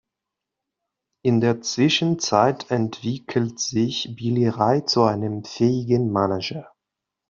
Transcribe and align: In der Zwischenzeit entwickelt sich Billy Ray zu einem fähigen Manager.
In 1.21 1.41
der 1.41 1.61
Zwischenzeit 1.61 2.71
entwickelt 2.71 3.59
sich 3.59 4.15
Billy 4.15 4.47
Ray 4.47 4.83
zu 4.83 5.03
einem 5.03 5.43
fähigen 5.43 6.11
Manager. 6.11 6.73